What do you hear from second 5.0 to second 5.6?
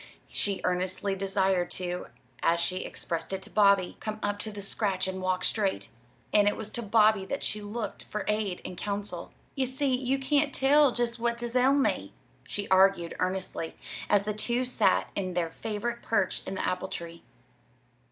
and walk